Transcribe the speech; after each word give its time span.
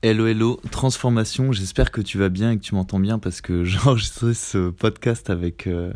Hello 0.00 0.28
hello, 0.28 0.60
transformation, 0.70 1.50
j'espère 1.50 1.90
que 1.90 2.00
tu 2.00 2.18
vas 2.18 2.28
bien 2.28 2.52
et 2.52 2.56
que 2.56 2.62
tu 2.62 2.76
m'entends 2.76 3.00
bien 3.00 3.18
parce 3.18 3.40
que 3.40 3.64
j'ai 3.64 3.80
enregistré 3.80 4.32
ce 4.32 4.70
podcast 4.70 5.28
avec 5.28 5.66
euh, 5.66 5.92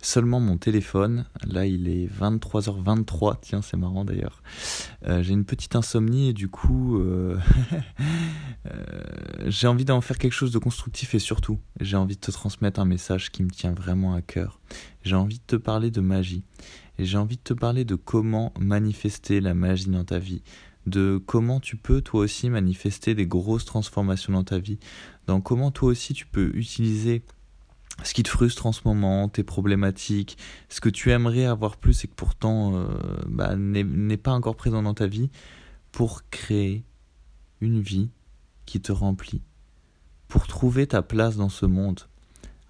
seulement 0.00 0.40
mon 0.40 0.56
téléphone. 0.56 1.26
Là 1.46 1.66
il 1.66 1.86
est 1.86 2.06
23h23, 2.06 3.36
tiens 3.42 3.60
c'est 3.60 3.76
marrant 3.76 4.06
d'ailleurs. 4.06 4.42
Euh, 5.06 5.22
j'ai 5.22 5.34
une 5.34 5.44
petite 5.44 5.76
insomnie 5.76 6.30
et 6.30 6.32
du 6.32 6.48
coup 6.48 6.98
euh, 6.98 7.36
j'ai 9.44 9.66
envie 9.66 9.84
d'en 9.84 10.00
faire 10.00 10.16
quelque 10.16 10.32
chose 10.32 10.52
de 10.52 10.58
constructif 10.58 11.14
et 11.14 11.18
surtout 11.18 11.60
j'ai 11.78 11.98
envie 11.98 12.14
de 12.14 12.20
te 12.20 12.30
transmettre 12.30 12.80
un 12.80 12.86
message 12.86 13.30
qui 13.30 13.42
me 13.42 13.50
tient 13.50 13.74
vraiment 13.74 14.14
à 14.14 14.22
cœur. 14.22 14.60
J'ai 15.02 15.16
envie 15.16 15.40
de 15.40 15.44
te 15.46 15.56
parler 15.56 15.90
de 15.90 16.00
magie 16.00 16.42
j'ai 16.98 17.18
envie 17.18 17.36
de 17.36 17.42
te 17.42 17.54
parler 17.54 17.84
de 17.84 17.94
comment 17.94 18.52
manifester 18.58 19.40
la 19.40 19.54
magie 19.54 19.90
dans 19.90 20.04
ta 20.04 20.18
vie 20.18 20.42
de 20.86 21.20
comment 21.24 21.60
tu 21.60 21.76
peux 21.76 22.00
toi 22.00 22.20
aussi 22.20 22.50
manifester 22.50 23.14
des 23.14 23.26
grosses 23.26 23.64
transformations 23.64 24.32
dans 24.32 24.44
ta 24.44 24.58
vie, 24.58 24.78
dans 25.26 25.40
comment 25.40 25.70
toi 25.70 25.90
aussi 25.90 26.14
tu 26.14 26.26
peux 26.26 26.50
utiliser 26.54 27.22
ce 28.02 28.14
qui 28.14 28.22
te 28.22 28.28
frustre 28.28 28.66
en 28.66 28.72
ce 28.72 28.80
moment, 28.84 29.28
tes 29.28 29.44
problématiques, 29.44 30.38
ce 30.68 30.80
que 30.80 30.88
tu 30.88 31.10
aimerais 31.10 31.44
avoir 31.44 31.76
plus 31.76 32.04
et 32.04 32.08
que 32.08 32.14
pourtant 32.14 32.74
euh, 32.74 32.86
bah, 33.28 33.54
n'est 33.56 34.16
pas 34.16 34.32
encore 34.32 34.56
présent 34.56 34.82
dans 34.82 34.94
ta 34.94 35.06
vie, 35.06 35.30
pour 35.92 36.28
créer 36.30 36.84
une 37.60 37.80
vie 37.80 38.10
qui 38.66 38.80
te 38.80 38.92
remplit, 38.92 39.42
pour 40.26 40.46
trouver 40.46 40.86
ta 40.86 41.02
place 41.02 41.36
dans 41.36 41.50
ce 41.50 41.66
monde. 41.66 42.00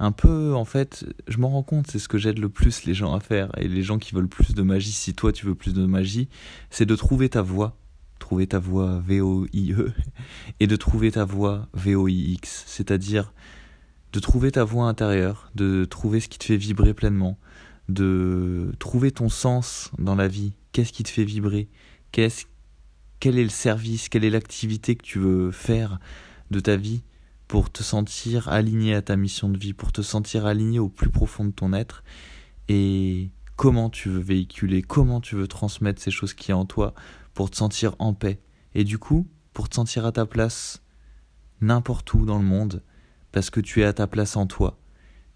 Un 0.00 0.10
peu, 0.10 0.54
en 0.54 0.64
fait, 0.64 1.06
je 1.28 1.38
m'en 1.38 1.50
rends 1.50 1.62
compte, 1.62 1.86
c'est 1.86 2.00
ce 2.00 2.08
que 2.08 2.18
j'aide 2.18 2.40
le 2.40 2.48
plus 2.48 2.84
les 2.84 2.94
gens 2.94 3.14
à 3.14 3.20
faire, 3.20 3.56
et 3.56 3.68
les 3.68 3.82
gens 3.82 3.98
qui 3.98 4.14
veulent 4.14 4.28
plus 4.28 4.54
de 4.54 4.62
magie, 4.62 4.90
si 4.90 5.14
toi 5.14 5.32
tu 5.32 5.46
veux 5.46 5.54
plus 5.54 5.72
de 5.72 5.86
magie, 5.86 6.28
c'est 6.70 6.86
de 6.86 6.96
trouver 6.96 7.28
ta 7.28 7.42
voie 7.42 7.76
ta 8.40 8.58
voix 8.58 9.02
V-O-I-E 9.06 9.92
et 10.60 10.66
de 10.66 10.76
trouver 10.76 11.12
ta 11.12 11.24
voix 11.24 11.68
V-O-I-X, 11.74 12.64
c'est-à-dire 12.66 13.32
de 14.12 14.20
trouver 14.20 14.52
ta 14.52 14.64
voix 14.64 14.86
intérieure, 14.86 15.50
de 15.54 15.84
trouver 15.84 16.20
ce 16.20 16.28
qui 16.28 16.38
te 16.38 16.44
fait 16.44 16.56
vibrer 16.56 16.94
pleinement, 16.94 17.38
de 17.88 18.72
trouver 18.78 19.10
ton 19.10 19.28
sens 19.28 19.90
dans 19.98 20.14
la 20.14 20.28
vie, 20.28 20.52
qu'est-ce 20.72 20.92
qui 20.92 21.02
te 21.02 21.08
fait 21.08 21.24
vibrer, 21.24 21.68
qu'est-ce, 22.10 22.44
quel 23.20 23.38
est 23.38 23.44
le 23.44 23.50
service, 23.50 24.08
quelle 24.08 24.24
est 24.24 24.30
l'activité 24.30 24.96
que 24.96 25.02
tu 25.04 25.18
veux 25.18 25.50
faire 25.50 25.98
de 26.50 26.60
ta 26.60 26.76
vie 26.76 27.02
pour 27.48 27.70
te 27.70 27.82
sentir 27.82 28.48
aligné 28.48 28.94
à 28.94 29.02
ta 29.02 29.16
mission 29.16 29.48
de 29.48 29.58
vie, 29.58 29.72
pour 29.72 29.92
te 29.92 30.02
sentir 30.02 30.46
aligné 30.46 30.78
au 30.78 30.88
plus 30.88 31.10
profond 31.10 31.44
de 31.44 31.52
ton 31.52 31.72
être? 31.72 32.02
Et 32.68 33.30
comment 33.56 33.90
tu 33.90 34.08
veux 34.08 34.20
véhiculer, 34.20 34.82
comment 34.82 35.20
tu 35.20 35.36
veux 35.36 35.48
transmettre 35.48 36.00
ces 36.00 36.10
choses 36.10 36.34
qui 36.34 36.50
y 36.50 36.54
en 36.54 36.64
toi 36.64 36.94
pour 37.34 37.50
te 37.50 37.56
sentir 37.56 37.94
en 37.98 38.14
paix. 38.14 38.40
Et 38.74 38.84
du 38.84 38.98
coup, 38.98 39.26
pour 39.52 39.68
te 39.68 39.74
sentir 39.74 40.06
à 40.06 40.12
ta 40.12 40.26
place 40.26 40.82
n'importe 41.60 42.12
où 42.14 42.24
dans 42.24 42.38
le 42.38 42.44
monde, 42.44 42.82
parce 43.30 43.50
que 43.50 43.60
tu 43.60 43.82
es 43.82 43.84
à 43.84 43.92
ta 43.92 44.06
place 44.06 44.36
en 44.36 44.46
toi. 44.46 44.78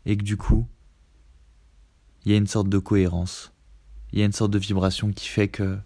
Et 0.04 0.16
que 0.16 0.24
du 0.24 0.36
coup, 0.36 0.66
il 2.24 2.32
y 2.32 2.34
a 2.34 2.38
une 2.38 2.46
sorte 2.46 2.68
de 2.68 2.78
cohérence. 2.78 3.52
Il 4.12 4.18
y 4.18 4.22
a 4.22 4.24
une 4.24 4.32
sorte 4.32 4.50
de 4.50 4.58
vibration 4.58 5.12
qui 5.12 5.28
fait 5.28 5.48
que 5.48 5.78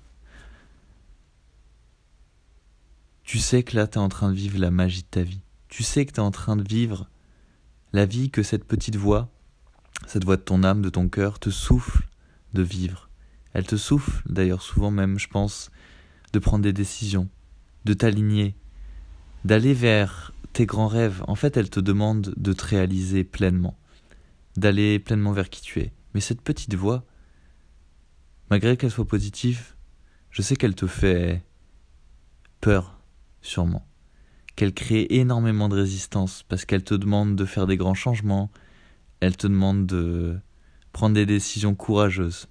tu 3.23 3.39
sais 3.39 3.63
que 3.63 3.77
là, 3.77 3.87
tu 3.87 3.95
es 3.95 4.01
en 4.01 4.09
train 4.09 4.31
de 4.31 4.35
vivre 4.35 4.59
la 4.59 4.71
magie 4.71 5.03
de 5.03 5.09
ta 5.09 5.23
vie. 5.23 5.43
Tu 5.69 5.85
sais 5.85 6.05
que 6.05 6.13
tu 6.13 6.17
es 6.17 6.23
en 6.23 6.33
train 6.33 6.57
de 6.57 6.67
vivre 6.67 7.09
la 7.93 8.05
vie 8.05 8.31
que 8.31 8.43
cette 8.43 8.65
petite 8.65 8.97
voix, 8.97 9.29
cette 10.07 10.25
voix 10.25 10.37
de 10.37 10.43
ton 10.43 10.65
âme, 10.65 10.83
de 10.83 10.89
ton 10.89 11.09
cœur, 11.09 11.39
te 11.39 11.51
souffle 11.51 12.09
de 12.55 12.63
vivre. 12.63 13.09
Elle 13.53 13.67
te 13.67 13.77
souffle, 13.77 14.23
d'ailleurs 14.29 14.63
souvent 14.63 14.91
même, 14.91 15.19
je 15.19 15.29
pense, 15.29 15.71
de 16.33 16.39
prendre 16.39 16.63
des 16.63 16.73
décisions, 16.73 17.29
de 17.85 17.95
t'aligner, 17.95 18.55
d'aller 19.45 19.75
vers 19.75 20.33
tes 20.53 20.67
grands 20.67 20.89
rêves. 20.89 21.25
En 21.29 21.35
fait, 21.35 21.57
elle 21.57 21.71
te 21.71 21.81
demande 21.81 22.35
de 22.37 22.53
te 22.53 22.65
réaliser 22.65 23.25
pleinement, 23.25 23.77
d'aller 24.57 24.99
pleinement 24.99 25.33
vers 25.33 25.51
qui 25.51 25.63
tu 25.63 25.81
es. 25.81 25.93
Mais 26.15 26.21
cette 26.21 26.43
petite 26.43 26.75
voix, 26.75 27.05
malgré 28.51 28.77
qu'elle 28.77 28.91
soit 28.91 29.07
positive, 29.07 29.75
je 30.31 30.43
sais 30.43 30.57
qu'elle 30.57 30.75
te 30.75 30.87
fait 30.87 31.43
peur, 32.61 33.01
sûrement. 33.43 33.87
Qu'elle 34.57 34.75
crée 34.75 35.07
énormément 35.11 35.69
de 35.69 35.77
résistance 35.77 36.45
parce 36.49 36.65
qu'elle 36.65 36.85
te 36.85 36.95
demande 36.95 37.37
de 37.37 37.45
faire 37.45 37.67
des 37.67 37.77
grands 37.77 37.95
changements, 37.95 38.51
elle 39.21 39.37
te 39.37 39.47
demande 39.47 39.87
de 39.87 40.39
prendre 40.93 41.15
des 41.15 41.27
décisions 41.27 41.75
courageuses. 41.75 42.49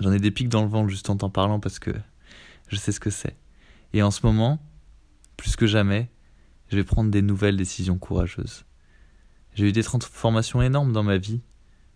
J'en 0.00 0.12
ai 0.12 0.20
des 0.20 0.30
pics 0.30 0.48
dans 0.48 0.62
le 0.62 0.68
ventre 0.68 0.90
juste 0.90 1.10
en 1.10 1.16
t'en 1.16 1.30
parlant 1.30 1.58
parce 1.58 1.78
que 1.78 1.90
je 2.68 2.76
sais 2.76 2.92
ce 2.92 3.00
que 3.00 3.10
c'est. 3.10 3.36
Et 3.92 4.02
en 4.02 4.10
ce 4.10 4.24
moment, 4.24 4.60
plus 5.36 5.56
que 5.56 5.66
jamais, 5.66 6.10
je 6.68 6.76
vais 6.76 6.84
prendre 6.84 7.10
des 7.10 7.22
nouvelles 7.22 7.56
décisions 7.56 7.98
courageuses. 7.98 8.64
J'ai 9.54 9.68
eu 9.68 9.72
des 9.72 9.82
transformations 9.82 10.62
énormes 10.62 10.92
dans 10.92 11.02
ma 11.02 11.18
vie 11.18 11.40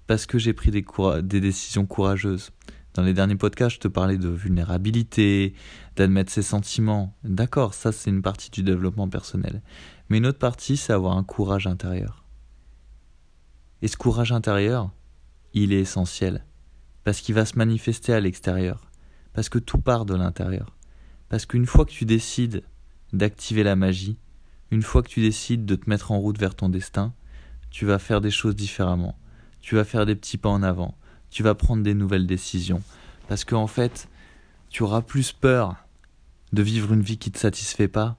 parce 0.07 0.27
que 0.27 0.39
j'ai 0.39 0.53
pris 0.53 0.71
des, 0.71 1.41
décisions 1.41 1.87
courageuses. 1.87 2.51
Dans 2.95 3.03
les 3.03 3.15
derniers 3.15 3.37
podcasts, 3.37 3.77
je 3.77 3.81
te 3.81 3.89
parlais 3.89 4.19
de 4.19 4.29
vulnérabilité, 4.29 5.55
d'admettre 5.97 6.33
ses 6.33 6.43
sentiments. 6.43 7.15
D'accord, 7.25 7.75
ça 7.75 7.93
c'est 7.93 8.11
une 8.11 8.23
partie 8.23 8.51
du 8.51 8.63
développement 8.63 9.09
personnel. 9.09 9.63
Mais 10.09 10.19
une 10.19 10.27
autre 10.27 10.39
partie, 10.39 10.77
c'est 10.77 10.93
avoir 10.93 11.17
un 11.17 11.25
courage 11.25 11.67
intérieur. 11.67 12.25
Et 13.81 13.89
ce 13.89 13.97
courage 13.97 14.33
intérieur, 14.33 14.91
il 15.55 15.73
est 15.73 15.81
essentiel 15.81 16.45
parce 17.05 17.21
qu'il 17.21 17.35
va 17.35 17.45
se 17.45 17.57
manifester 17.57 18.13
à 18.13 18.21
l'extérieur. 18.21 18.92
Parce 19.33 19.49
que 19.49 19.59
tout 19.59 19.79
part 19.79 20.05
de 20.05 20.15
l'intérieur. 20.15 20.77
Parce 21.29 21.47
qu'une 21.47 21.67
fois 21.67 21.85
que 21.85 21.91
tu 21.91 22.05
décides 22.05 22.63
d'activer 23.13 23.63
la 23.63 23.77
magie, 23.77 24.19
une 24.71 24.83
fois 24.83 25.03
que 25.03 25.09
tu 25.09 25.21
décides 25.21 25.65
de 25.65 25.77
te 25.77 25.89
mettre 25.89 26.13
en 26.13 26.19
route 26.19 26.39
vers 26.39 26.55
ton 26.55 26.69
destin, 26.69 27.13
tu 27.71 27.87
vas 27.87 27.99
faire 27.99 28.21
des 28.21 28.31
choses 28.31 28.57
différemment. 28.57 29.19
Tu 29.61 29.75
vas 29.75 29.85
faire 29.85 30.07
des 30.07 30.15
petits 30.15 30.39
pas 30.39 30.49
en 30.49 30.63
avant. 30.63 30.97
Tu 31.31 31.43
vas 31.43 31.55
prendre 31.55 31.83
des 31.83 31.95
nouvelles 31.95 32.27
décisions. 32.27 32.83
Parce 33.29 33.45
qu'en 33.45 33.63
en 33.63 33.67
fait, 33.67 34.09
tu 34.69 34.83
auras 34.83 35.03
plus 35.03 35.33
peur 35.33 35.77
de 36.53 36.63
vivre 36.63 36.93
une 36.93 37.03
vie 37.03 37.19
qui 37.19 37.31
ne 37.31 37.35
te 37.35 37.39
satisfait 37.39 37.89
pas 37.89 38.17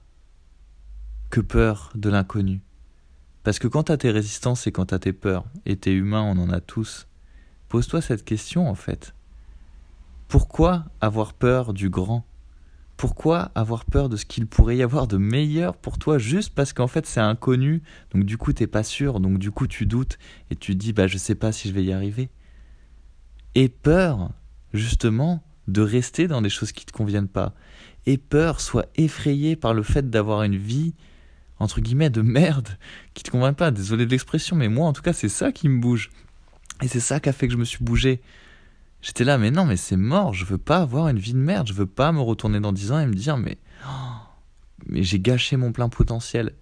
que 1.30 1.40
peur 1.40 1.90
de 1.94 2.10
l'inconnu. 2.10 2.60
Parce 3.42 3.58
que 3.58 3.68
quand 3.68 3.84
tu 3.84 3.98
tes 3.98 4.10
résistances 4.10 4.66
et 4.66 4.72
quand 4.72 4.86
tu 4.86 4.98
tes 4.98 5.12
peurs, 5.12 5.44
et 5.66 5.76
t'es 5.76 5.92
humain, 5.92 6.22
on 6.22 6.38
en 6.38 6.50
a 6.50 6.60
tous, 6.60 7.06
pose-toi 7.68 8.00
cette 8.00 8.24
question 8.24 8.68
en 8.68 8.74
fait. 8.74 9.14
Pourquoi 10.34 10.86
avoir 11.00 11.32
peur 11.32 11.72
du 11.72 11.90
grand? 11.90 12.26
Pourquoi 12.96 13.52
avoir 13.54 13.84
peur 13.84 14.08
de 14.08 14.16
ce 14.16 14.24
qu'il 14.24 14.48
pourrait 14.48 14.76
y 14.76 14.82
avoir 14.82 15.06
de 15.06 15.16
meilleur 15.16 15.76
pour 15.76 15.96
toi 15.96 16.18
juste 16.18 16.52
parce 16.52 16.72
qu'en 16.72 16.88
fait 16.88 17.06
c'est 17.06 17.20
inconnu, 17.20 17.84
donc 18.12 18.24
du 18.24 18.36
coup 18.36 18.52
t'es 18.52 18.66
pas 18.66 18.82
sûr, 18.82 19.20
donc 19.20 19.38
du 19.38 19.52
coup 19.52 19.68
tu 19.68 19.86
doutes 19.86 20.18
et 20.50 20.56
tu 20.56 20.74
dis 20.74 20.92
bah 20.92 21.06
je 21.06 21.18
sais 21.18 21.36
pas 21.36 21.52
si 21.52 21.68
je 21.68 21.72
vais 21.72 21.84
y 21.84 21.92
arriver. 21.92 22.30
Et 23.54 23.68
peur, 23.68 24.32
justement, 24.72 25.40
de 25.68 25.82
rester 25.82 26.26
dans 26.26 26.42
des 26.42 26.50
choses 26.50 26.72
qui 26.72 26.84
te 26.84 26.90
conviennent 26.90 27.28
pas. 27.28 27.54
Et 28.04 28.18
peur, 28.18 28.60
soit 28.60 28.86
effrayé 28.96 29.54
par 29.54 29.72
le 29.72 29.84
fait 29.84 30.10
d'avoir 30.10 30.42
une 30.42 30.56
vie 30.56 30.94
entre 31.60 31.80
guillemets 31.80 32.10
de 32.10 32.22
merde 32.22 32.70
qui 33.14 33.22
te 33.22 33.30
convainc 33.30 33.56
pas. 33.56 33.70
Désolé 33.70 34.04
de 34.04 34.10
l'expression, 34.10 34.56
mais 34.56 34.66
moi 34.66 34.88
en 34.88 34.92
tout 34.92 35.02
cas 35.02 35.12
c'est 35.12 35.28
ça 35.28 35.52
qui 35.52 35.68
me 35.68 35.80
bouge. 35.80 36.10
Et 36.82 36.88
c'est 36.88 36.98
ça 36.98 37.20
qui 37.20 37.28
a 37.28 37.32
fait 37.32 37.46
que 37.46 37.52
je 37.52 37.58
me 37.58 37.64
suis 37.64 37.84
bougé. 37.84 38.20
J'étais 39.04 39.24
là, 39.24 39.36
mais 39.36 39.50
non, 39.50 39.66
mais 39.66 39.76
c'est 39.76 39.98
mort, 39.98 40.32
je 40.32 40.46
veux 40.46 40.56
pas 40.56 40.78
avoir 40.78 41.08
une 41.08 41.18
vie 41.18 41.34
de 41.34 41.38
merde, 41.38 41.66
je 41.66 41.74
veux 41.74 41.84
pas 41.84 42.10
me 42.10 42.20
retourner 42.20 42.58
dans 42.58 42.72
10 42.72 42.92
ans 42.92 42.98
et 43.00 43.06
me 43.06 43.12
dire, 43.12 43.36
mais, 43.36 43.58
oh, 43.86 43.90
mais 44.86 45.02
j'ai 45.02 45.20
gâché 45.20 45.58
mon 45.58 45.72
plein 45.72 45.90
potentiel. 45.90 46.54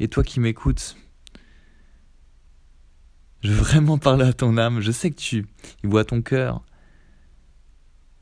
Et 0.00 0.08
toi 0.08 0.24
qui 0.24 0.40
m'écoutes, 0.40 0.96
je 3.44 3.52
veux 3.52 3.62
vraiment 3.62 3.98
parler 3.98 4.24
à 4.24 4.32
ton 4.32 4.58
âme, 4.58 4.80
je 4.80 4.90
sais 4.90 5.10
que 5.10 5.14
tu 5.14 5.46
y 5.84 5.86
vois 5.86 6.04
ton 6.04 6.22
cœur, 6.22 6.64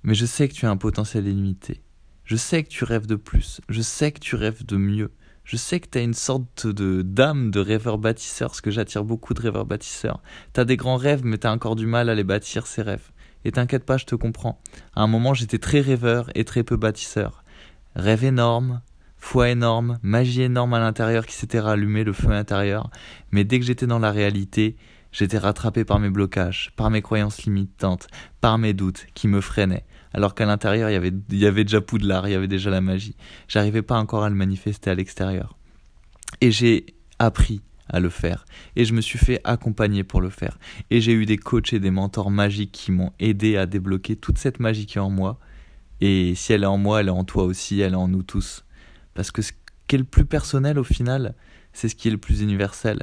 mais 0.03 0.15
je 0.15 0.27
sais 0.27 0.47
que 0.47 0.53
tu 0.53 0.67
as 0.67 0.71
un 0.71 0.77
potentiel 0.77 1.27
illimité. 1.27 1.81
Je 2.25 2.37
sais 2.37 2.65
que 2.65 2.69
tu 2.69 2.85
rêves 2.85 3.07
de 3.07 3.17
plus, 3.17 3.63
je 3.71 3.81
sais 3.81 4.13
que 4.13 4.21
tu 4.21 4.37
rêves 4.37 4.67
de 4.67 4.77
mieux. 4.77 5.11
Je 5.45 5.57
sais 5.57 5.79
que 5.81 5.89
tu 5.89 5.99
as 5.99 6.03
une 6.03 6.15
sorte 6.15 6.67
de 6.67 7.03
d'âme 7.03 7.51
de 7.51 7.61
rêveur 7.61 7.99
bâtisseur, 7.99 8.55
ce 8.55 8.63
que 8.63 8.71
j'attire 8.71 9.05
beaucoup 9.05 9.35
de 9.35 9.43
rêveurs 9.43 9.67
bâtisseurs. 9.67 10.23
Tu 10.55 10.61
as 10.61 10.65
des 10.65 10.79
grands 10.79 10.97
rêves, 10.97 11.23
mais 11.23 11.37
tu 11.37 11.47
as 11.47 11.53
encore 11.53 11.77
du 11.77 11.87
mal 11.87 12.09
à 12.09 12.15
les 12.15 12.25
bâtir, 12.25 12.67
ces 12.67 12.81
rêves. 12.81 13.11
Et 13.45 13.53
t'inquiète 13.53 13.85
pas, 13.85 13.97
je 13.97 14.07
te 14.07 14.15
comprends. 14.15 14.61
À 14.95 15.03
un 15.03 15.07
moment, 15.07 15.35
j'étais 15.35 15.59
très 15.59 15.81
rêveur 15.81 16.31
et 16.35 16.45
très 16.45 16.63
peu 16.63 16.77
bâtisseur. 16.77 17.45
Rêve 17.95 18.25
énorme, 18.25 18.81
foi 19.19 19.51
énorme, 19.51 19.99
magie 20.03 20.43
énorme 20.43 20.75
à 20.75 20.81
l'intérieur 20.81 21.27
qui 21.27 21.35
s'était 21.35 21.61
rallumé, 21.61 22.05
le 22.05 22.13
feu 22.13 22.33
intérieur. 22.33 22.91
Mais 23.31 23.45
dès 23.45 23.61
que 23.61 23.67
j'étais 23.67 23.87
dans 23.87 23.99
la 23.99 24.11
réalité, 24.11 24.77
j'étais 25.13 25.39
rattrapé 25.39 25.85
par 25.85 25.99
mes 25.99 26.11
blocages, 26.11 26.73
par 26.77 26.91
mes 26.91 27.03
croyances 27.03 27.45
limitantes, 27.45 28.09
par 28.41 28.59
mes 28.59 28.73
doutes 28.73 29.07
qui 29.15 29.29
me 29.29 29.41
freinaient. 29.41 29.85
Alors 30.13 30.35
qu'à 30.35 30.47
l'intérieur, 30.47 30.91
il 30.91 31.39
y 31.39 31.47
avait 31.47 31.65
déjà 31.65 31.81
Poudlard, 31.81 32.29
il 32.29 32.33
y 32.33 32.35
avait 32.35 32.49
déjà 32.49 32.71
la 32.71 32.81
magie. 32.81 33.17
J'arrivais 33.49 33.83
pas 33.83 33.99
encore 33.99 34.25
à 34.25 34.29
le 34.29 34.35
manifester 34.35 34.91
à 34.91 34.95
l'extérieur. 34.95 35.57
Et 36.41 36.51
j'ai 36.51 36.87
appris 37.19 37.63
à 37.89 38.01
le 38.01 38.09
faire. 38.09 38.45
Et 38.77 38.85
je 38.85 38.95
me 38.95 39.01
suis 39.01 39.19
fait 39.19 39.41
accompagner 39.45 40.05
pour 40.05 40.21
le 40.21 40.31
faire. 40.31 40.59
Et 40.91 41.01
j'ai 41.01 41.13
eu 41.13 41.27
des 41.27 41.37
coachs 41.37 41.73
et 41.73 41.81
des 41.81 41.91
mentors 41.91 42.31
magiques 42.31 42.73
qui 42.73 42.93
m'ont 42.93 43.13
aidé 43.19 43.57
à 43.57 43.67
débloquer 43.67 44.17
toute 44.17 44.39
cette 44.39 44.61
magie 44.61 44.87
qui 44.87 44.99
est 44.99 45.03
en 45.03 45.11
moi. 45.11 45.39
Et 46.01 46.35
si 46.35 46.53
elle 46.53 46.63
est 46.63 46.67
en 46.67 46.79
moi, 46.79 47.01
elle 47.01 47.09
est 47.09 47.11
en 47.11 47.25
toi 47.25 47.45
aussi, 47.45 47.81
elle 47.81 47.93
est 47.93 47.97
en 47.97 48.09
nous 48.09 48.23
tous. 48.23 48.65
Parce 49.15 49.31
que 49.31 49.43
qui 49.87 49.97
est 49.97 49.99
le 49.99 50.05
plus 50.05 50.25
personnel 50.25 50.79
au 50.79 50.85
final, 50.85 51.35
c'est 51.73 51.89
ce 51.89 51.95
qui 51.95 52.09
est 52.09 52.11
le 52.11 52.19
plus 52.19 52.41
universel. 52.41 53.03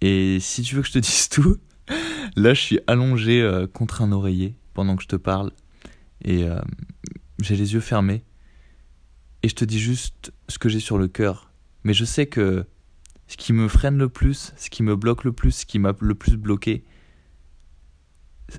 Et 0.00 0.38
si 0.40 0.62
tu 0.62 0.74
veux 0.74 0.82
que 0.82 0.88
je 0.88 0.94
te 0.94 0.98
dise 1.00 1.28
tout, 1.28 1.58
là 2.36 2.54
je 2.54 2.60
suis 2.60 2.80
allongé 2.86 3.40
euh, 3.40 3.66
contre 3.66 4.02
un 4.02 4.12
oreiller 4.12 4.56
pendant 4.74 4.96
que 4.96 5.02
je 5.02 5.08
te 5.08 5.16
parle 5.16 5.52
et 6.24 6.44
euh, 6.44 6.60
j'ai 7.40 7.56
les 7.56 7.74
yeux 7.74 7.80
fermés 7.80 8.24
et 9.42 9.48
je 9.48 9.54
te 9.54 9.64
dis 9.64 9.78
juste 9.78 10.32
ce 10.48 10.58
que 10.58 10.68
j'ai 10.68 10.80
sur 10.80 10.98
le 10.98 11.08
cœur. 11.08 11.52
Mais 11.84 11.94
je 11.94 12.04
sais 12.04 12.26
que 12.26 12.64
ce 13.26 13.36
qui 13.36 13.52
me 13.52 13.68
freine 13.68 13.98
le 13.98 14.08
plus, 14.08 14.52
ce 14.56 14.70
qui 14.70 14.82
me 14.82 14.96
bloque 14.96 15.24
le 15.24 15.32
plus, 15.32 15.52
ce 15.52 15.66
qui 15.66 15.78
m'a 15.78 15.92
le 16.00 16.14
plus 16.14 16.36
bloqué, 16.36 16.84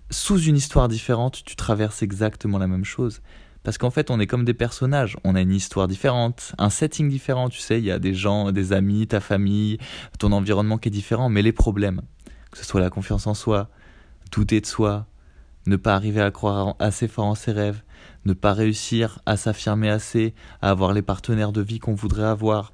sous 0.09 0.39
une 0.39 0.55
histoire 0.55 0.87
différente, 0.87 1.43
tu 1.45 1.55
traverses 1.55 2.01
exactement 2.01 2.57
la 2.57 2.67
même 2.67 2.85
chose. 2.85 3.21
Parce 3.63 3.77
qu'en 3.77 3.91
fait, 3.91 4.11
on 4.11 4.19
est 4.19 4.27
comme 4.27 4.43
des 4.43 4.53
personnages. 4.53 5.17
On 5.23 5.35
a 5.35 5.41
une 5.41 5.53
histoire 5.53 5.87
différente, 5.87 6.53
un 6.57 6.69
setting 6.69 7.09
différent. 7.09 7.49
Tu 7.49 7.59
sais, 7.59 7.79
il 7.79 7.85
y 7.85 7.91
a 7.91 7.99
des 7.99 8.13
gens, 8.13 8.51
des 8.51 8.73
amis, 8.73 9.07
ta 9.07 9.21
famille, 9.21 9.77
ton 10.19 10.31
environnement 10.33 10.77
qui 10.77 10.89
est 10.89 10.91
différent. 10.91 11.29
Mais 11.29 11.41
les 11.41 11.53
problèmes, 11.53 12.01
que 12.51 12.57
ce 12.57 12.65
soit 12.65 12.81
la 12.81 12.89
confiance 12.89 13.25
en 13.25 13.33
soi, 13.33 13.69
douter 14.31 14.59
de 14.59 14.65
soi, 14.65 15.07
ne 15.65 15.77
pas 15.77 15.95
arriver 15.95 16.21
à 16.21 16.29
croire 16.29 16.75
assez 16.79 17.07
fort 17.07 17.25
en 17.25 17.35
ses 17.35 17.53
rêves, 17.53 17.83
ne 18.25 18.33
pas 18.33 18.51
réussir 18.51 19.19
à 19.25 19.37
s'affirmer 19.37 19.89
assez, 19.89 20.33
à 20.61 20.69
avoir 20.69 20.91
les 20.91 21.01
partenaires 21.01 21.53
de 21.53 21.61
vie 21.61 21.79
qu'on 21.79 21.95
voudrait 21.95 22.25
avoir, 22.25 22.73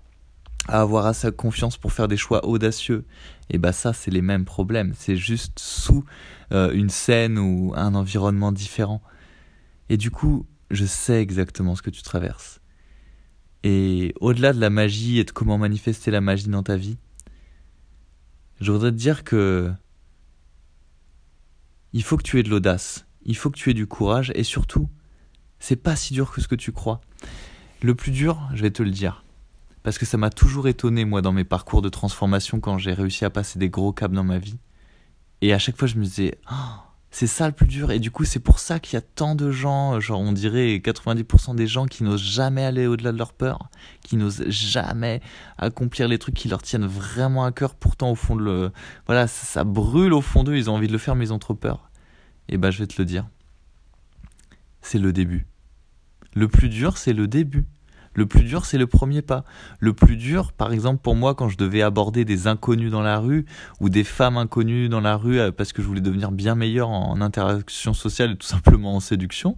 à 0.70 0.82
avoir 0.82 1.06
assez 1.08 1.32
confiance 1.32 1.78
pour 1.78 1.92
faire 1.92 2.08
des 2.08 2.18
choix 2.18 2.46
audacieux, 2.46 3.06
et 3.50 3.58
bah 3.58 3.72
ça 3.74 3.92
c'est 3.94 4.12
les 4.12 4.22
mêmes 4.22 4.46
problèmes, 4.46 4.94
c'est 4.96 5.18
juste 5.18 5.60
sous 5.60 6.06
euh, 6.52 6.72
une 6.72 6.90
scène 6.90 7.38
ou 7.38 7.74
un 7.76 7.96
environnement 7.96 8.52
différent. 8.52 9.02
Et 9.90 9.98
du 9.98 10.12
coup, 10.12 10.46
je 10.70 10.86
sais 10.86 11.22
exactement 11.22 11.76
ce 11.76 11.82
que 11.82 11.90
tu 11.90 12.04
traverses. 12.04 12.62
Et 13.64 14.14
au-delà 14.22 14.54
de 14.54 14.60
la 14.60 14.70
magie 14.70 15.20
et 15.20 15.24
de 15.24 15.32
comment 15.32 15.58
manifester 15.58 16.12
la 16.12 16.22
magie 16.22 16.48
dans 16.48 16.64
ta 16.64 16.78
vie, 16.78 16.98
je 18.62 18.72
voudrais 18.72 18.92
te 18.92 18.96
dire 18.96 19.24
que 19.24 19.72
il 21.92 22.04
faut 22.04 22.18
que 22.18 22.24
tu 22.24 22.40
aies 22.40 22.44
de 22.44 22.50
l'audace, 22.50 23.08
il 23.24 23.36
faut 23.36 23.50
que 23.50 23.58
tu 23.58 23.72
aies 23.72 23.74
du 23.74 23.88
courage 23.88 24.32
et 24.36 24.44
surtout, 24.44 24.88
c'est 25.60 25.76
pas 25.76 25.96
si 25.96 26.14
dur 26.14 26.32
que 26.32 26.42
ce 26.42 26.48
que 26.48 26.56
tu 26.56 26.72
crois. 26.72 27.02
Le 27.82 27.96
plus 27.96 28.12
dur, 28.12 28.48
je 28.54 28.62
vais 28.62 28.72
te 28.72 28.84
le 28.84 28.92
dire, 28.92 29.24
parce 29.84 29.98
que 29.98 30.06
ça 30.06 30.18
m'a 30.18 30.30
toujours 30.30 30.68
étonné 30.68 31.06
moi 31.06 31.22
dans 31.22 31.32
mes 31.32 31.44
parcours 31.44 31.82
de 31.82 31.90
transformation 31.90 32.60
quand 32.60 32.78
j'ai 32.78 32.94
réussi 32.94 33.26
à 33.26 33.30
passer 33.30 33.60
des 33.60 33.70
gros 33.70 33.94
câbles 33.94 34.16
dans 34.16 34.24
ma 34.24 34.38
vie. 34.38 34.58
Et 35.42 35.54
à 35.54 35.60
chaque 35.60 35.78
fois 35.78 35.88
je 35.88 35.96
me 35.96 36.04
disais, 36.04 36.38
oh, 36.52 36.56
c'est 37.12 37.28
ça 37.28 37.48
le 37.48 37.54
plus 37.54 37.68
dur. 37.68 37.92
Et 37.92 38.00
du 38.00 38.12
coup 38.12 38.26
c'est 38.26 38.40
pour 38.40 38.60
ça 38.60 38.80
qu'il 38.80 38.96
y 38.96 38.98
a 38.98 39.02
tant 39.02 39.36
de 39.36 39.52
gens, 39.52 40.00
genre 40.00 40.20
on 40.20 40.32
dirait 40.32 40.76
90% 40.78 41.56
des 41.56 41.68
gens 41.68 41.86
qui 41.86 42.04
n'osent 42.04 42.22
jamais 42.22 42.64
aller 42.64 42.88
au-delà 42.88 43.12
de 43.12 43.18
leur 43.18 43.34
peur, 43.34 43.70
qui 44.02 44.18
n'osent 44.18 44.48
jamais 44.48 45.22
accomplir 45.58 46.08
les 46.08 46.20
trucs 46.20 46.36
qui 46.36 46.50
leur 46.50 46.62
tiennent 46.62 46.86
vraiment 46.86 47.46
à 47.46 47.52
cœur. 47.52 47.76
Pourtant 47.76 48.12
au 48.12 48.16
fond 48.16 48.36
de 48.36 48.44
le, 48.44 48.72
voilà, 49.06 49.28
ça, 49.28 49.64
brûle 49.64 50.14
au 50.14 50.22
fond 50.22 50.44
d'eux, 50.44 50.58
ils 50.58 50.70
ont 50.70 50.76
envie 50.76 50.88
de 50.88 50.94
le 50.94 50.98
faire 50.98 51.16
mais 51.16 51.28
ils 51.28 51.34
ont 51.34 51.40
trop 51.40 51.56
peur. 51.56 51.90
Et 52.48 52.58
bah 52.58 52.72
je 52.72 52.80
vais 52.80 52.88
te 52.88 53.00
le 53.00 53.06
dire, 53.06 53.28
c'est 54.82 55.00
le 55.00 55.14
début. 55.14 55.48
Le 56.36 56.48
plus 56.48 56.70
dur 56.70 56.98
c'est 56.98 57.14
le 57.14 57.28
début. 57.28 57.66
Le 58.20 58.26
plus 58.26 58.44
dur, 58.44 58.66
c'est 58.66 58.78
le 58.78 58.86
premier 58.86 59.22
pas. 59.22 59.46
Le 59.80 59.94
plus 59.94 60.18
dur, 60.18 60.52
par 60.52 60.74
exemple, 60.74 61.00
pour 61.02 61.16
moi, 61.16 61.36
quand 61.36 61.48
je 61.48 61.56
devais 61.56 61.82
aborder 61.82 62.26
des 62.26 62.48
inconnus 62.48 62.92
dans 62.92 63.02
la 63.02 63.18
rue 63.18 63.46
ou 63.80 63.88
des 63.88 64.04
femmes 64.04 64.36
inconnues 64.36 64.90
dans 64.90 65.00
la 65.00 65.16
rue 65.16 65.40
euh, 65.40 65.54
parce 65.54 65.72
que 65.72 65.82
je 65.82 65.88
voulais 65.88 66.02
devenir 66.02 66.34
bien 66.34 66.54
meilleur 66.54 66.90
en 66.90 67.22
interaction 67.22 67.94
sociale 67.94 68.32
et 68.32 68.36
tout 68.36 68.46
simplement 68.46 68.94
en 68.94 69.00
séduction, 69.00 69.56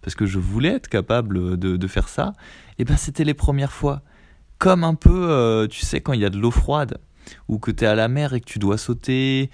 parce 0.00 0.14
que 0.14 0.26
je 0.26 0.38
voulais 0.38 0.68
être 0.68 0.86
capable 0.86 1.56
de, 1.56 1.86
faire 1.88 2.08
ça, 2.08 2.34
et 2.78 2.82
eh 2.82 2.84
ben 2.84 2.96
c'était 2.96 3.24
les 3.24 3.34
premières 3.34 3.72
fois. 3.72 4.02
Comme 4.58 4.84
un 4.84 4.94
peu, 4.94 5.28
euh, 5.28 5.66
tu 5.66 5.84
sais, 5.84 6.00
quand 6.00 6.12
il 6.12 6.20
y 6.20 6.24
a 6.24 6.30
de 6.30 6.38
l'eau 6.38 6.52
froide 6.52 6.98
ou 7.48 7.58
que 7.58 7.72
tu 7.72 7.82
es 7.82 7.88
à 7.88 7.96
la 7.96 8.06
mer 8.06 8.32
et 8.32 8.40
que 8.40 8.46
tu 8.46 8.60
dois 8.60 8.78
sauter 8.78 9.50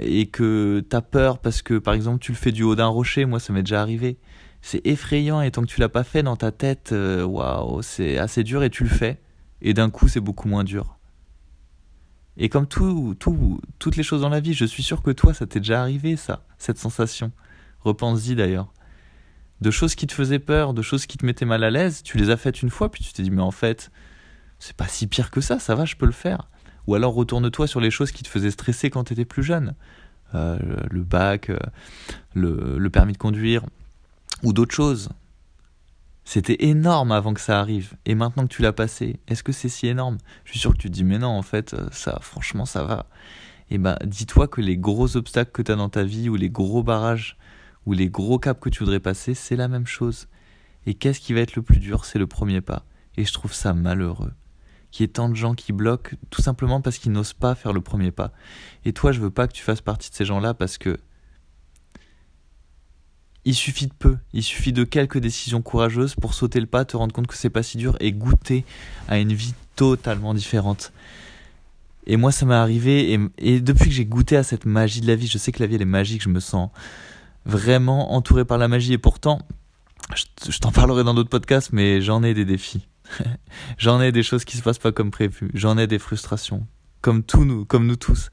et 0.00 0.26
que 0.26 0.84
tu 0.90 0.96
as 0.96 1.00
peur 1.00 1.38
parce 1.38 1.62
que, 1.62 1.78
par 1.78 1.94
exemple, 1.94 2.18
tu 2.18 2.32
le 2.32 2.36
fais 2.36 2.50
du 2.50 2.64
haut 2.64 2.74
d'un 2.74 2.88
rocher, 2.88 3.24
moi 3.24 3.38
ça 3.38 3.52
m'est 3.52 3.62
déjà 3.62 3.80
arrivé 3.80 4.18
c'est 4.62 4.86
effrayant 4.86 5.40
et 5.40 5.50
tant 5.50 5.62
que 5.62 5.66
tu 5.66 5.80
l'as 5.80 5.88
pas 5.88 6.04
fait 6.04 6.22
dans 6.22 6.36
ta 6.36 6.52
tête, 6.52 6.92
euh, 6.92 7.24
waouh, 7.24 7.82
c'est 7.82 8.18
assez 8.18 8.44
dur 8.44 8.62
et 8.62 8.70
tu 8.70 8.84
le 8.84 8.90
fais 8.90 9.20
et 9.62 9.74
d'un 9.74 9.90
coup 9.90 10.08
c'est 10.08 10.20
beaucoup 10.20 10.48
moins 10.48 10.64
dur. 10.64 10.98
Et 12.36 12.48
comme 12.48 12.66
tout, 12.66 13.14
tout, 13.18 13.60
toutes 13.78 13.96
les 13.96 14.02
choses 14.02 14.22
dans 14.22 14.28
la 14.28 14.40
vie, 14.40 14.54
je 14.54 14.64
suis 14.64 14.82
sûr 14.82 15.02
que 15.02 15.10
toi 15.10 15.34
ça 15.34 15.46
t'est 15.46 15.60
déjà 15.60 15.80
arrivé 15.80 16.16
ça, 16.16 16.44
cette 16.58 16.78
sensation. 16.78 17.32
Repense-y 17.80 18.34
d'ailleurs. 18.34 18.72
De 19.60 19.70
choses 19.70 19.94
qui 19.94 20.06
te 20.06 20.14
faisaient 20.14 20.38
peur, 20.38 20.72
de 20.72 20.82
choses 20.82 21.06
qui 21.06 21.18
te 21.18 21.26
mettaient 21.26 21.44
mal 21.44 21.64
à 21.64 21.70
l'aise, 21.70 22.02
tu 22.02 22.16
les 22.16 22.30
as 22.30 22.36
faites 22.36 22.62
une 22.62 22.70
fois 22.70 22.90
puis 22.90 23.02
tu 23.02 23.12
t'es 23.12 23.22
dit 23.22 23.30
mais 23.30 23.42
en 23.42 23.50
fait 23.50 23.90
c'est 24.58 24.76
pas 24.76 24.88
si 24.88 25.06
pire 25.06 25.30
que 25.30 25.40
ça, 25.40 25.58
ça 25.58 25.74
va, 25.74 25.86
je 25.86 25.96
peux 25.96 26.06
le 26.06 26.12
faire. 26.12 26.48
Ou 26.86 26.94
alors 26.94 27.14
retourne-toi 27.14 27.66
sur 27.66 27.80
les 27.80 27.90
choses 27.90 28.12
qui 28.12 28.22
te 28.22 28.28
faisaient 28.28 28.50
stresser 28.50 28.90
quand 28.90 29.04
tu 29.04 29.14
étais 29.14 29.24
plus 29.24 29.42
jeune. 29.42 29.74
Euh, 30.34 30.58
le 30.90 31.02
bac, 31.02 31.50
euh, 31.50 31.58
le, 32.34 32.78
le 32.78 32.90
permis 32.90 33.14
de 33.14 33.18
conduire, 33.18 33.64
ou 34.42 34.52
d'autres 34.52 34.74
choses. 34.74 35.10
C'était 36.24 36.64
énorme 36.66 37.12
avant 37.12 37.34
que 37.34 37.40
ça 37.40 37.58
arrive. 37.58 37.94
Et 38.06 38.14
maintenant 38.14 38.46
que 38.46 38.54
tu 38.54 38.62
l'as 38.62 38.72
passé, 38.72 39.20
est-ce 39.26 39.42
que 39.42 39.52
c'est 39.52 39.68
si 39.68 39.88
énorme? 39.88 40.18
Je 40.44 40.52
suis 40.52 40.60
sûr 40.60 40.72
que 40.72 40.78
tu 40.78 40.88
te 40.88 40.92
dis, 40.92 41.04
mais 41.04 41.18
non, 41.18 41.28
en 41.28 41.42
fait, 41.42 41.74
euh, 41.74 41.88
ça, 41.90 42.18
franchement, 42.20 42.66
ça 42.66 42.84
va. 42.84 43.06
Et 43.70 43.74
eh 43.74 43.78
ben, 43.78 43.96
dis-toi 44.04 44.48
que 44.48 44.60
les 44.60 44.76
gros 44.76 45.16
obstacles 45.16 45.52
que 45.52 45.62
tu 45.62 45.70
as 45.72 45.76
dans 45.76 45.88
ta 45.88 46.02
vie, 46.02 46.28
ou 46.28 46.36
les 46.36 46.50
gros 46.50 46.82
barrages, 46.82 47.36
ou 47.86 47.92
les 47.92 48.10
gros 48.10 48.38
caps 48.38 48.60
que 48.60 48.68
tu 48.68 48.80
voudrais 48.80 49.00
passer, 49.00 49.34
c'est 49.34 49.56
la 49.56 49.68
même 49.68 49.86
chose. 49.86 50.28
Et 50.86 50.94
qu'est-ce 50.94 51.20
qui 51.20 51.32
va 51.32 51.40
être 51.40 51.56
le 51.56 51.62
plus 51.62 51.78
dur? 51.78 52.04
C'est 52.04 52.18
le 52.18 52.26
premier 52.26 52.60
pas. 52.60 52.84
Et 53.16 53.24
je 53.24 53.32
trouve 53.32 53.52
ça 53.52 53.74
malheureux. 53.74 54.32
Qu'il 54.90 55.04
y 55.04 55.04
ait 55.04 55.12
tant 55.12 55.28
de 55.28 55.36
gens 55.36 55.54
qui 55.54 55.72
bloquent, 55.72 56.16
tout 56.30 56.42
simplement 56.42 56.80
parce 56.80 56.98
qu'ils 56.98 57.12
n'osent 57.12 57.32
pas 57.32 57.54
faire 57.54 57.72
le 57.72 57.80
premier 57.80 58.10
pas. 58.10 58.32
Et 58.84 58.92
toi, 58.92 59.12
je 59.12 59.20
veux 59.20 59.30
pas 59.30 59.46
que 59.46 59.52
tu 59.52 59.62
fasses 59.62 59.80
partie 59.80 60.10
de 60.10 60.14
ces 60.14 60.24
gens-là 60.24 60.54
parce 60.54 60.78
que 60.78 60.98
il 63.44 63.54
suffit 63.54 63.86
de 63.86 63.94
peu, 63.98 64.16
il 64.32 64.42
suffit 64.42 64.72
de 64.72 64.84
quelques 64.84 65.18
décisions 65.18 65.62
courageuses 65.62 66.14
pour 66.14 66.34
sauter 66.34 66.60
le 66.60 66.66
pas, 66.66 66.84
te 66.84 66.96
rendre 66.96 67.12
compte 67.12 67.26
que 67.26 67.36
c'est 67.36 67.50
pas 67.50 67.62
si 67.62 67.78
dur 67.78 67.96
et 68.00 68.12
goûter 68.12 68.64
à 69.08 69.18
une 69.18 69.32
vie 69.32 69.54
totalement 69.76 70.34
différente. 70.34 70.92
Et 72.06 72.16
moi, 72.16 72.32
ça 72.32 72.46
m'est 72.46 72.54
arrivé, 72.54 73.18
et, 73.38 73.60
depuis 73.60 73.86
que 73.86 73.94
j'ai 73.94 74.04
goûté 74.04 74.36
à 74.36 74.42
cette 74.42 74.64
magie 74.64 75.00
de 75.00 75.06
la 75.06 75.14
vie, 75.14 75.26
je 75.26 75.38
sais 75.38 75.52
que 75.52 75.60
la 75.60 75.66
vie 75.66 75.76
elle 75.76 75.82
est 75.82 75.86
magique, 75.86 76.22
je 76.22 76.28
me 76.28 76.40
sens 76.40 76.70
vraiment 77.46 78.12
entouré 78.12 78.44
par 78.44 78.58
la 78.58 78.68
magie, 78.68 78.92
et 78.92 78.98
pourtant, 78.98 79.40
je, 80.14 80.58
t'en 80.58 80.72
parlerai 80.72 81.04
dans 81.04 81.14
d'autres 81.14 81.30
podcasts, 81.30 81.72
mais 81.72 82.00
j'en 82.00 82.22
ai 82.22 82.34
des 82.34 82.44
défis. 82.44 82.88
j'en 83.78 84.00
ai 84.00 84.12
des 84.12 84.22
choses 84.22 84.44
qui 84.44 84.56
se 84.56 84.62
passent 84.62 84.78
pas 84.78 84.92
comme 84.92 85.10
prévu, 85.10 85.50
j'en 85.54 85.78
ai 85.78 85.86
des 85.86 85.98
frustrations, 85.98 86.66
comme 87.00 87.22
tous 87.22 87.44
nous, 87.44 87.64
comme 87.64 87.86
nous 87.86 87.96
tous 87.96 88.30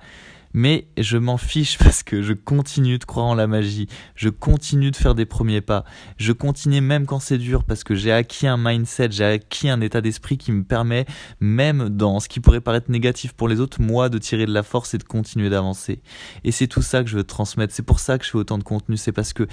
mais 0.53 0.87
je 0.97 1.17
m'en 1.17 1.37
fiche 1.37 1.77
parce 1.79 2.03
que 2.03 2.21
je 2.21 2.33
continue 2.33 2.97
de 2.97 3.05
croire 3.05 3.27
en 3.27 3.35
la 3.35 3.47
magie, 3.47 3.87
je 4.15 4.29
continue 4.29 4.91
de 4.91 4.95
faire 4.95 5.15
des 5.15 5.25
premiers 5.25 5.61
pas, 5.61 5.83
je 6.17 6.31
continue 6.31 6.81
même 6.81 7.05
quand 7.05 7.19
c'est 7.19 7.37
dur 7.37 7.63
parce 7.63 7.83
que 7.83 7.95
j'ai 7.95 8.11
acquis 8.11 8.47
un 8.47 8.57
mindset, 8.57 9.11
j'ai 9.11 9.25
acquis 9.25 9.69
un 9.69 9.81
état 9.81 10.01
d'esprit 10.01 10.37
qui 10.37 10.51
me 10.51 10.63
permet, 10.63 11.05
même 11.39 11.89
dans 11.89 12.19
ce 12.19 12.29
qui 12.29 12.39
pourrait 12.39 12.61
paraître 12.61 12.91
négatif 12.91 13.33
pour 13.33 13.47
les 13.47 13.59
autres, 13.59 13.81
moi 13.81 14.09
de 14.09 14.17
tirer 14.17 14.45
de 14.45 14.53
la 14.53 14.63
force 14.63 14.93
et 14.93 14.97
de 14.97 15.03
continuer 15.03 15.49
d'avancer. 15.49 16.01
Et 16.43 16.51
c'est 16.51 16.67
tout 16.67 16.81
ça 16.81 17.03
que 17.03 17.09
je 17.09 17.17
veux 17.17 17.23
transmettre, 17.23 17.73
c'est 17.73 17.83
pour 17.83 17.99
ça 17.99 18.17
que 18.17 18.25
je 18.25 18.31
fais 18.31 18.37
autant 18.37 18.57
de 18.57 18.63
contenu, 18.63 18.97
c'est 18.97 19.11
parce 19.11 19.33
que 19.33 19.47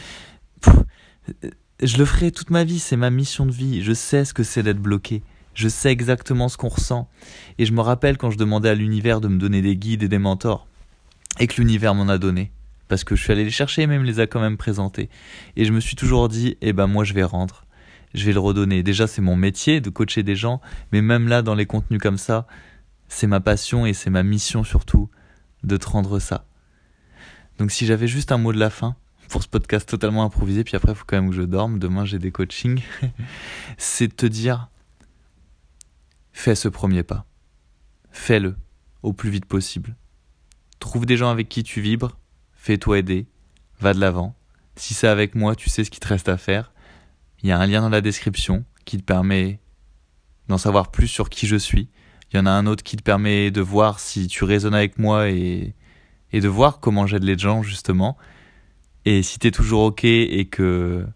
je 1.83 1.99
le 1.99 2.05
ferai 2.05 2.31
toute 2.31 2.51
ma 2.51 2.65
vie, 2.65 2.79
c'est 2.79 2.97
ma 2.97 3.11
mission 3.11 3.47
de 3.47 3.53
vie, 3.53 3.83
je 3.83 3.93
sais 3.93 4.25
ce 4.25 4.35
que 4.35 4.43
c'est 4.43 4.63
d'être 4.63 4.81
bloqué. 4.81 5.23
Je 5.55 5.69
sais 5.69 5.93
exactement 5.93 6.49
ce 6.49 6.57
qu'on 6.57 6.69
ressent. 6.69 7.09
Et 7.59 7.65
je 7.65 7.73
me 7.73 7.81
rappelle 7.81 8.19
quand 8.19 8.33
je 8.33 8.39
demandais 8.39 8.69
à 8.69 8.75
l'univers 8.75 9.21
de 9.21 9.29
me 9.29 9.39
donner 9.39 9.63
des 9.63 9.77
guides 9.77 10.03
et 10.03 10.09
des 10.09 10.19
mentors 10.19 10.67
et 11.41 11.47
que 11.47 11.61
l'univers 11.61 11.95
m'en 11.95 12.09
a 12.09 12.19
donné. 12.19 12.53
Parce 12.89 13.05
que 13.05 13.17
je 13.17 13.23
suis 13.23 13.33
allé 13.33 13.45
les 13.45 13.51
chercher 13.51 13.83
et 13.83 13.87
même 13.87 14.05
les 14.05 14.21
a 14.21 14.27
quand 14.27 14.41
même 14.41 14.57
présentés. 14.57 15.09
Et 15.57 15.65
je 15.65 15.73
me 15.73 15.81
suis 15.81 15.97
toujours 15.97 16.29
dit, 16.29 16.57
eh 16.61 16.73
ben 16.73 16.87
moi 16.87 17.05
je 17.05 17.15
vais 17.15 17.25
rendre. 17.25 17.65
Je 18.15 18.25
vais 18.25 18.33
le 18.33 18.41
redonner. 18.41 18.83
Déjà 18.83 19.07
c'est 19.07 19.23
mon 19.23 19.37
métier 19.37 19.81
de 19.81 19.91
coacher 19.91 20.23
des 20.23 20.37
gens, 20.37 20.61
mais 20.93 21.03
même 21.03 21.29
là 21.29 21.43
dans 21.43 21.55
les 21.55 21.67
contenus 21.67 22.01
comme 22.01 22.19
ça, 22.19 22.47
c'est 23.09 23.27
ma 23.27 23.41
passion 23.41 23.87
et 23.87 23.95
c'est 23.95 24.11
ma 24.11 24.23
mission 24.23 24.65
surtout 24.65 25.09
de 25.63 25.77
te 25.77 25.89
rendre 25.89 26.19
ça. 26.19 26.47
Donc 27.59 27.71
si 27.71 27.87
j'avais 27.87 28.09
juste 28.09 28.33
un 28.33 28.39
mot 28.39 28.53
de 28.53 28.59
la 28.59 28.71
fin 28.71 28.97
pour 29.29 29.43
ce 29.43 29.49
podcast 29.49 29.89
totalement 29.89 30.25
improvisé, 30.25 30.63
puis 30.65 30.77
après 30.77 30.93
il 30.93 30.95
faut 30.95 31.05
quand 31.07 31.21
même 31.21 31.31
que 31.31 31.37
je 31.37 31.43
dorme, 31.43 31.79
demain 31.79 32.05
j'ai 32.05 32.19
des 32.19 32.31
coachings, 32.31 32.83
c'est 33.79 34.09
de 34.09 34.13
te 34.13 34.27
dire, 34.27 34.69
fais 36.33 36.55
ce 36.55 36.69
premier 36.69 37.03
pas. 37.03 37.25
Fais-le 38.11 38.57
au 39.03 39.13
plus 39.13 39.31
vite 39.31 39.47
possible 39.47 39.97
Trouve 40.79 41.07
des 41.07 41.17
gens 41.17 41.31
avec 41.31 41.49
qui 41.49 41.63
tu 41.63 41.81
vibres, 41.81 42.19
fais-toi 42.53 42.99
aider, 42.99 43.27
va 43.81 43.95
de 43.95 44.01
l'avant. 44.01 44.35
Si 44.77 44.95
c'est 44.95 45.09
avec 45.09 45.35
moi, 45.35 45.55
tu 45.55 45.69
sais 45.69 45.85
ce 45.85 45.91
qu'il 45.91 46.01
te 46.01 46.09
reste 46.09 46.29
à 46.29 46.37
faire. 46.37 46.73
Il 47.43 47.49
y 47.49 47.53
a 47.53 47.59
un 47.59 47.67
lien 47.67 47.81
dans 47.81 47.91
la 47.91 48.01
description 48.01 48.65
qui 48.85 48.99
te 48.99 49.03
permet 49.03 49.61
d'en 50.49 50.59
savoir 50.59 50.91
plus 50.91 51.09
sur 51.09 51.29
qui 51.29 51.47
je 51.47 51.57
suis. 51.57 51.89
Il 52.33 52.37
y 52.37 52.41
en 52.41 52.47
a 52.47 52.51
un 52.51 52.67
autre 52.67 52.83
qui 52.83 52.97
te 52.97 53.03
permet 53.03 53.51
de 53.51 53.61
voir 53.61 54.01
si 54.01 54.27
tu 54.27 54.45
résonnes 54.45 54.75
avec 54.75 54.99
moi 54.99 55.29
et, 55.31 55.75
de 56.33 56.49
voir 56.49 56.81
comment 56.81 57.07
j'aide 57.07 57.23
les 57.23 57.39
gens 57.39 57.63
justement. 57.63 58.17
Et 59.05 59.23
si 59.23 59.39
tu 59.39 59.47
es 59.47 59.51
toujours 59.51 59.83
OK 59.85 60.05
et 60.05 60.49
que 60.51 61.07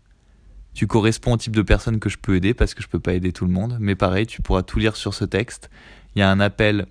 Tu 0.75 0.87
corresponds 0.87 1.33
au 1.33 1.37
type 1.37 1.57
de 1.57 1.63
personne 1.63 1.99
que 1.99 2.09
je 2.09 2.19
peux 2.19 2.37
aider 2.37 2.55
parce 2.55 2.73
que 2.73 2.83
je 2.83 2.89
peux 2.89 3.01
pas 3.01 3.15
aider 3.15 3.33
tout 3.33 3.45
le 3.45 3.51
monde. 3.51 3.77
Mais 3.81 3.97
pareil, 3.97 4.27
tu 4.27 4.43
pourras 4.43 4.63
tout 4.63 4.79
lire 4.79 4.95
sur 4.95 5.13
ce 5.13 5.25
texte. 5.25 5.71
Il 6.15 6.21
y 6.21 6.23
a 6.23 6.31
un 6.31 6.39
appel 6.39 6.87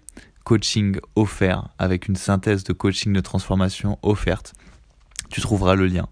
coaching 0.47 0.97
offert 1.17 1.67
avec 1.77 2.07
une 2.07 2.15
synthèse 2.15 2.63
de 2.63 2.71
coaching 2.71 3.11
de 3.11 3.19
transformation 3.19 3.99
offerte. 4.01 4.53
Tu 5.29 5.41
trouveras 5.41 5.75
le 5.75 5.87
lien. 5.87 6.07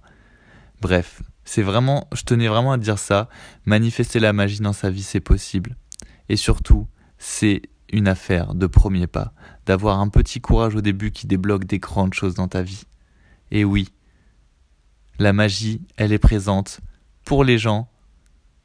Bref, 0.82 1.24
c'est 1.46 1.62
vraiment, 1.62 2.10
je 2.14 2.24
tenais 2.24 2.50
vraiment 2.50 2.74
à 2.74 2.78
dire 2.78 3.00
ça. 3.00 3.30
Manifester 3.64 4.20
la 4.20 4.34
magie 4.34 4.60
dans 4.60 4.74
sa 4.74 4.90
vie, 4.90 5.04
c'est 5.04 5.22
possible. 5.22 5.78
Et 6.28 6.36
surtout, 6.36 6.86
c'est 7.18 7.62
une 7.94 8.10
affaire 8.10 8.56
de 8.56 8.68
premier 8.68 9.08
pas, 9.08 9.32
d'avoir 9.68 10.02
un 10.02 10.10
petit 10.10 10.42
courage 10.42 10.76
au 10.76 10.82
début 10.82 11.12
qui 11.12 11.28
débloque 11.28 11.64
des 11.64 11.80
grandes 11.80 12.14
choses 12.14 12.36
dans 12.36 12.50
ta 12.50 12.62
vie. 12.62 12.84
Et 13.52 13.64
oui, 13.64 13.88
la 15.18 15.32
magie, 15.32 15.82
elle 15.96 16.12
est 16.12 16.20
présente 16.20 16.82
pour 17.24 17.46
les 17.46 17.58
gens 17.58 17.88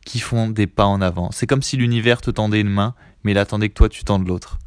qui 0.04 0.18
font 0.18 0.48
des 0.48 0.66
pas 0.66 0.86
en 0.86 1.00
avant. 1.00 1.30
C'est 1.30 1.46
comme 1.46 1.62
si 1.62 1.76
l'univers 1.76 2.22
te 2.22 2.32
tendait 2.32 2.60
une 2.60 2.70
main, 2.70 2.96
mais 3.22 3.30
il 3.30 3.38
attendait 3.38 3.68
que 3.68 3.74
toi 3.74 3.88
tu 3.88 4.02
tendes 4.02 4.26
l'autre. 4.26 4.58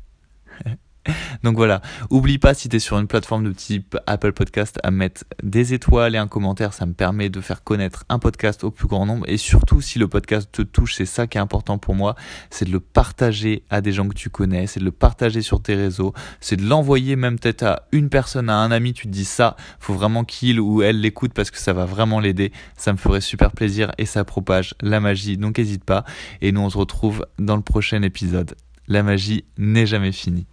Donc 1.43 1.55
voilà, 1.57 1.81
oublie 2.09 2.37
pas 2.37 2.53
si 2.53 2.69
tu 2.69 2.77
es 2.77 2.79
sur 2.79 2.97
une 2.97 3.07
plateforme 3.07 3.43
de 3.43 3.51
type 3.51 3.97
Apple 4.07 4.33
Podcast 4.33 4.79
à 4.83 4.91
mettre 4.91 5.25
des 5.41 5.73
étoiles 5.73 6.15
et 6.15 6.17
un 6.17 6.27
commentaire, 6.27 6.73
ça 6.73 6.85
me 6.85 6.93
permet 6.93 7.29
de 7.29 7.41
faire 7.41 7.63
connaître 7.63 8.05
un 8.09 8.19
podcast 8.19 8.63
au 8.63 8.71
plus 8.71 8.87
grand 8.87 9.05
nombre. 9.05 9.25
Et 9.27 9.37
surtout 9.37 9.81
si 9.81 9.99
le 9.99 10.07
podcast 10.07 10.49
te 10.51 10.61
touche, 10.61 10.95
c'est 10.95 11.05
ça 11.05 11.27
qui 11.27 11.37
est 11.37 11.41
important 11.41 11.77
pour 11.77 11.95
moi, 11.95 12.15
c'est 12.49 12.65
de 12.65 12.71
le 12.71 12.79
partager 12.79 13.63
à 13.69 13.81
des 13.81 13.91
gens 13.91 14.07
que 14.07 14.13
tu 14.13 14.29
connais, 14.29 14.67
c'est 14.67 14.79
de 14.79 14.85
le 14.85 14.91
partager 14.91 15.41
sur 15.41 15.61
tes 15.61 15.75
réseaux, 15.75 16.13
c'est 16.39 16.55
de 16.55 16.63
l'envoyer 16.63 17.15
même 17.15 17.37
peut-être 17.37 17.63
à 17.63 17.83
une 17.91 18.09
personne, 18.09 18.49
à 18.49 18.55
un 18.57 18.71
ami, 18.71 18.93
tu 18.93 19.07
te 19.07 19.11
dis 19.11 19.25
ça, 19.25 19.55
faut 19.79 19.93
vraiment 19.93 20.23
qu'il 20.23 20.59
ou 20.59 20.81
elle 20.81 21.01
l'écoute 21.01 21.33
parce 21.33 21.51
que 21.51 21.57
ça 21.57 21.73
va 21.73 21.85
vraiment 21.85 22.19
l'aider, 22.19 22.51
ça 22.77 22.93
me 22.93 22.97
ferait 22.97 23.21
super 23.21 23.51
plaisir 23.51 23.91
et 23.97 24.05
ça 24.05 24.23
propage 24.23 24.75
la 24.81 24.99
magie, 24.99 25.37
donc 25.37 25.57
n'hésite 25.57 25.83
pas. 25.83 26.05
Et 26.41 26.51
nous 26.51 26.61
on 26.61 26.69
se 26.69 26.77
retrouve 26.77 27.25
dans 27.39 27.55
le 27.55 27.61
prochain 27.61 28.01
épisode. 28.01 28.55
La 28.87 29.03
magie 29.03 29.45
n'est 29.57 29.85
jamais 29.85 30.11
finie. 30.11 30.45